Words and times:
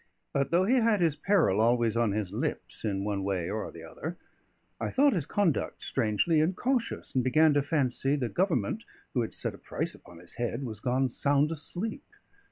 But 0.33 0.49
though 0.49 0.63
he 0.65 0.77
had 0.77 0.99
his 0.99 1.15
peril 1.15 1.61
always 1.61 1.95
on 1.95 2.11
his 2.11 2.33
lips 2.33 2.83
in 2.83 3.01
the 3.01 3.05
one 3.05 3.23
way 3.23 3.51
or 3.51 3.69
the 3.71 3.83
other, 3.83 4.17
I 4.79 4.89
thought 4.89 5.13
his 5.13 5.27
conduct 5.27 5.83
strangely 5.83 6.39
incautious, 6.39 7.13
and 7.13 7.23
began 7.23 7.53
to 7.53 7.61
fancy 7.61 8.15
the 8.15 8.27
Government 8.27 8.83
who 9.13 9.21
had 9.21 9.35
set 9.35 9.53
a 9.53 9.59
price 9.59 9.93
upon 9.93 10.17
his 10.17 10.37
head 10.41 10.63
was 10.63 10.79
gone 10.79 11.11
sound 11.11 11.51
asleep. 11.51 12.15